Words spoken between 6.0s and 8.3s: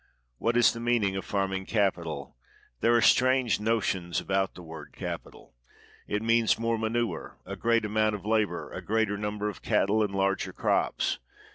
It means more manure, a great amount of